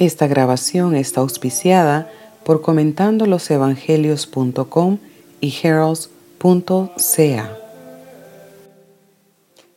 Esta 0.00 0.26
grabación 0.26 0.96
está 0.96 1.20
auspiciada 1.20 2.10
por 2.42 2.62
comentandolosevangelios.com 2.62 4.98
y 5.42 5.54
heralds.ca. 5.62 7.58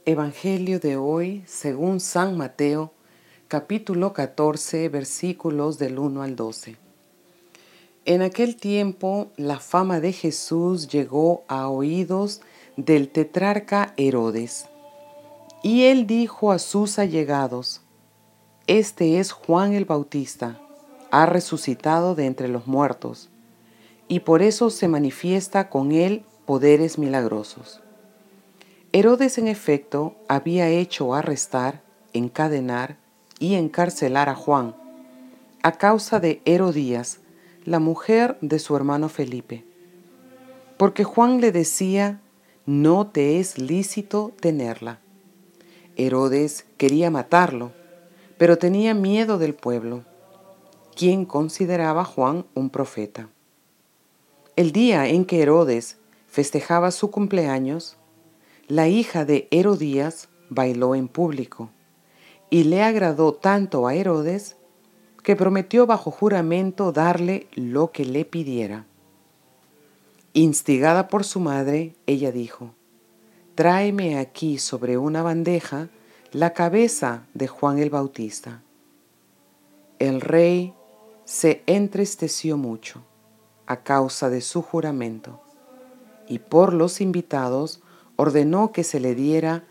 Evangelio 0.05 0.79
de 0.79 0.96
hoy 0.96 1.44
según 1.46 1.99
San 1.99 2.38
Mateo, 2.38 2.94
capítulo 3.49 4.13
14, 4.13 4.88
versículos 4.88 5.78
del 5.78 5.99
1 5.99 6.24
al 6.24 6.37
12. 6.37 6.78
En 8.05 8.21
aquel 8.21 8.55
tiempo 8.55 9.28
la 9.35 9.60
fama 9.60 9.99
de 9.99 10.13
Jesús 10.13 10.87
llegó 10.87 11.44
a 11.49 11.67
oídos 11.67 12.40
del 12.78 13.10
tetrarca 13.10 13.94
Herodes, 13.97 14.67
y 15.63 15.83
él 15.83 16.08
dijo 16.08 16.53
a 16.53 16.59
sus 16.59 16.98
allegados, 16.98 17.81
este 18.68 19.20
es 19.20 19.34
Juan 19.34 19.73
el 19.73 19.84
Bautista, 19.84 20.58
ha 21.12 21.26
resucitado 21.26 22.16
de 22.16 22.26
entre 22.26 22.48
los 22.48 22.66
muertos, 22.66 23.30
y 24.08 24.21
por 24.21 24.41
eso 24.41 24.70
se 24.70 24.88
manifiesta 24.88 25.70
con 25.70 25.91
él 25.91 26.23
poderes 26.45 26.98
milagrosos. 26.98 27.81
Herodes 28.94 29.38
en 29.38 29.49
efecto 29.49 30.16
había 30.30 30.70
hecho 30.70 31.13
arrestar, 31.13 31.81
encadenar 32.13 32.95
y 33.38 33.55
encarcelar 33.55 34.30
a 34.30 34.35
Juan, 34.35 34.76
a 35.62 35.73
causa 35.73 36.21
de 36.21 36.41
Herodías, 36.45 37.20
la 37.66 37.80
mujer 37.80 38.38
de 38.40 38.59
su 38.59 38.77
hermano 38.77 39.09
Felipe, 39.09 39.66
porque 40.77 41.04
Juan 41.04 41.41
le 41.41 41.52
decía, 41.52 42.21
no 42.66 43.07
te 43.07 43.40
es 43.40 43.57
lícito 43.57 44.32
tenerla. 44.40 44.99
Herodes 45.98 46.66
quería 46.77 47.12
matarlo, 47.12 47.71
pero 48.43 48.57
tenía 48.57 48.93
miedo 48.93 49.38
del 49.38 49.53
pueblo, 49.53 50.03
quien 50.97 51.23
consideraba 51.23 52.01
a 52.01 52.03
Juan 52.03 52.45
un 52.55 52.70
profeta. 52.70 53.29
El 54.57 54.73
día 54.73 55.07
en 55.07 55.23
que 55.23 55.41
Herodes 55.41 55.95
festejaba 56.27 56.91
su 56.91 57.09
cumpleaños, 57.09 57.95
la 58.68 58.90
hija 58.90 59.23
de 59.23 59.48
Herodías 59.49 60.27
bailó 60.49 60.93
en 60.93 61.07
público, 61.07 61.70
y 62.49 62.65
le 62.65 62.84
agradó 62.84 63.34
tanto 63.34 63.87
a 63.87 63.95
Herodes 63.95 64.58
que 65.23 65.38
prometió 65.38 65.86
bajo 65.86 66.12
juramento 66.12 66.92
darle 66.92 67.48
lo 67.53 67.94
que 67.94 68.03
le 68.03 68.25
pidiera. 68.25 68.86
Instigada 70.34 71.08
por 71.08 71.23
su 71.23 71.40
madre, 71.40 71.96
ella 72.08 72.34
dijo, 72.34 72.75
Tráeme 73.56 74.20
aquí 74.20 74.58
sobre 74.58 74.98
una 74.98 75.23
bandeja 75.23 75.88
la 76.34 76.53
cabeza 76.53 77.28
de 77.36 77.48
Juan 77.48 77.78
el 77.78 77.92
Bautista. 77.92 78.64
El 80.00 80.20
rey 80.20 80.73
se 81.25 81.62
entristeció 81.67 82.58
mucho 82.58 83.03
a 83.67 83.84
causa 83.84 84.31
de 84.31 84.42
su 84.42 84.64
juramento 84.64 85.44
y 86.28 86.40
por 86.40 86.73
los 86.73 87.02
invitados 87.02 87.81
ordenó 88.16 88.72
que 88.72 88.84
se 88.84 89.00
le 89.00 89.14
diera 89.14 89.64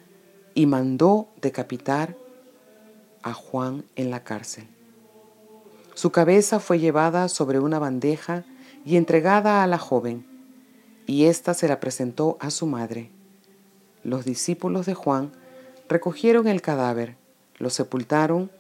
y 0.54 0.66
mandó 0.66 1.26
decapitar 1.40 2.16
a 3.24 3.34
Juan 3.34 3.84
en 3.96 4.10
la 4.10 4.22
cárcel. 4.22 4.68
Su 5.94 6.12
cabeza 6.12 6.60
fue 6.60 6.78
llevada 6.78 7.26
sobre 7.26 7.58
una 7.58 7.80
bandeja 7.80 8.44
y 8.84 8.96
entregada 8.96 9.64
a 9.64 9.66
la 9.66 9.78
joven, 9.78 10.24
y 11.06 11.24
ésta 11.24 11.54
se 11.54 11.66
la 11.66 11.80
presentó 11.80 12.36
a 12.38 12.50
su 12.50 12.66
madre. 12.66 13.10
Los 14.04 14.24
discípulos 14.24 14.86
de 14.86 14.94
Juan 14.94 15.32
recogieron 15.92 16.48
el 16.48 16.62
cadáver, 16.62 17.16
lo 17.58 17.68
sepultaron 17.70 18.50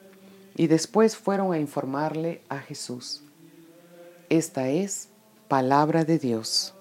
y 0.54 0.68
después 0.68 1.16
fueron 1.16 1.52
a 1.52 1.58
informarle 1.58 2.42
a 2.48 2.58
Jesús. 2.58 3.24
Esta 4.28 4.68
es 4.68 5.08
palabra 5.48 6.04
de 6.04 6.18
Dios. 6.18 6.74